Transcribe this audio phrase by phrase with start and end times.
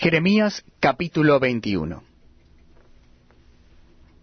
[0.00, 2.02] Jeremías capítulo 21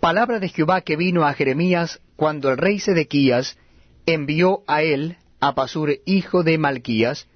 [0.00, 3.56] Palabra de Jehová que vino a Jeremías cuando el rey Sedequías
[4.04, 7.28] envió a él a Pasur hijo de Malquías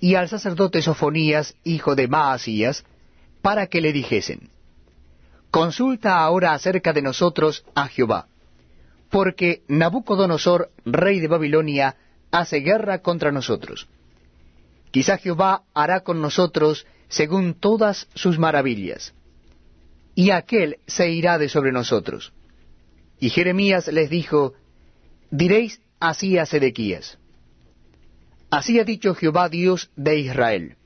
[0.00, 2.84] y al sacerdote Sofonías hijo de Maasías
[3.40, 4.50] para que le dijesen
[5.52, 8.26] Consulta ahora acerca de nosotros a Jehová,
[9.10, 11.94] porque Nabucodonosor, rey de Babilonia,
[12.32, 13.86] hace guerra contra nosotros.
[14.90, 19.14] Quizá Jehová hará con nosotros según todas sus maravillas.
[20.14, 22.32] Y aquel se irá de sobre nosotros.
[23.18, 24.54] Y Jeremías les dijo,
[25.30, 27.18] diréis así a Sedequías.
[28.50, 30.76] Así ha dicho Jehová Dios de Israel.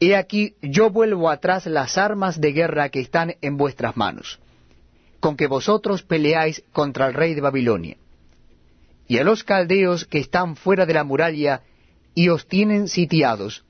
[0.00, 4.40] He aquí yo vuelvo atrás las armas de guerra que están en vuestras manos,
[5.20, 7.96] con que vosotros peleáis contra el rey de Babilonia.
[9.06, 11.62] Y a los caldeos que están fuera de la muralla
[12.14, 13.64] y os tienen sitiados,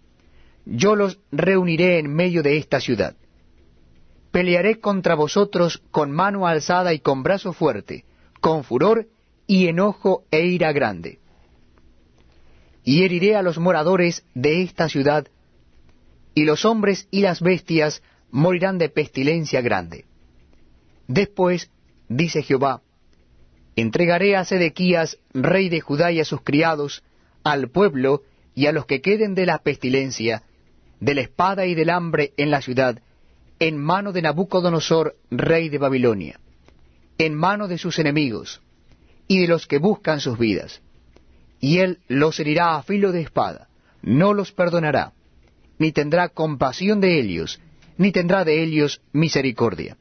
[0.67, 3.17] yo los reuniré en medio de esta ciudad.
[4.31, 8.05] Pelearé contra vosotros con mano alzada y con brazo fuerte,
[8.41, 9.09] con furor
[9.47, 11.21] y enojo e ira grande.
[12.83, 15.29] Y heriré a los moradores de esta ciudad,
[16.35, 20.05] y los hombres y las bestias morirán de pestilencia grande.
[21.07, 21.71] Después,
[22.09, 22.83] dice Jehová,
[23.77, 27.05] entregaré a Sedequías, rey de Judá, y a sus criados,
[27.45, 28.23] al pueblo
[28.55, 30.43] y a los que queden de la pestilencia,
[31.01, 33.01] de la espada y del hambre en la ciudad,
[33.59, 36.41] en mano de Nabucodonosor, rey de Babilonia,
[37.19, 38.61] en mano de sus enemigos,
[39.27, 40.83] y de los que buscan sus vidas.
[41.61, 43.69] Y él los herirá a filo de espada,
[44.03, 45.13] no los perdonará,
[45.79, 47.61] ni tendrá compasión de ellos,
[47.97, 49.97] ni tendrá de ellos misericordia.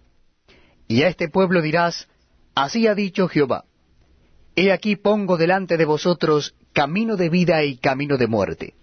[0.87, 2.07] Y a este pueblo dirás,
[2.55, 3.65] Así ha dicho Jehová,
[4.55, 8.75] He aquí pongo delante de vosotros camino de vida y camino de muerte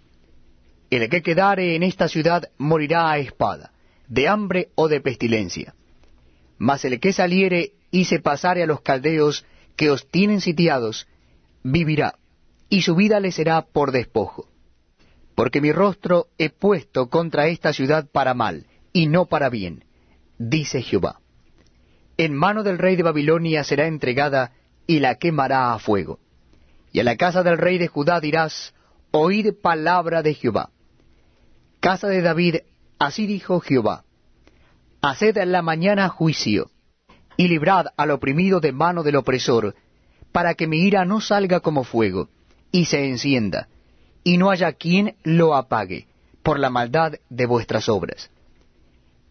[0.91, 3.73] el que quedare en esta ciudad morirá a espada,
[4.09, 5.75] de hambre o de pestilencia.
[6.59, 9.47] Mas el que saliere y se pasare a los caldeos
[9.77, 11.07] que os tienen sitiados,
[11.63, 12.17] vivirá,
[12.69, 14.49] y su vida le será por despojo.
[15.37, 19.85] Porque mi rostro he puesto contra esta ciudad para mal, y no para bien,
[20.39, 21.21] dice Jehová.
[22.17, 24.53] En mano del rey de Babilonia será entregada,
[24.87, 26.19] y la quemará a fuego.
[26.93, 28.75] Y a la casa del rey de Judá dirás,
[29.13, 30.71] Oíd palabra de Jehová
[31.81, 32.57] Casa de David,
[32.99, 34.05] así dijo Jehová,
[35.01, 36.71] Haced en la mañana juicio,
[37.39, 39.75] y librad al oprimido de mano del opresor,
[40.31, 42.29] para que mi ira no salga como fuego,
[42.71, 43.69] y se encienda,
[44.23, 46.07] y no haya quien lo apague,
[46.43, 48.31] por la maldad de vuestras obras.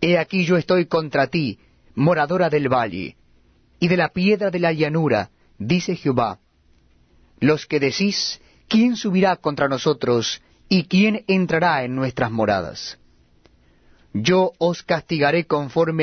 [0.01, 1.59] He aquí yo estoy contra ti,
[1.93, 3.15] moradora del valle,
[3.79, 6.39] y de la piedra de la llanura, dice Jehová.
[7.39, 10.41] Los que decís, ¿quién subirá contra nosotros?
[10.67, 12.97] ¿Y quién entrará en nuestras moradas?
[14.13, 15.97] Yo os castigaré conforme